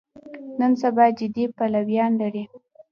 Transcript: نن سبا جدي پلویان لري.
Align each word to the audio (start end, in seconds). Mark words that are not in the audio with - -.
نن 0.59 0.71
سبا 0.81 1.05
جدي 1.19 1.45
پلویان 1.57 2.11
لري. 2.21 2.43